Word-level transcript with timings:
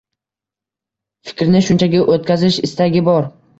Fikrni 1.29 1.63
shunchaki 1.69 2.03
o’tkazish 2.17 2.61
istagi 2.71 3.07
bor. 3.13 3.33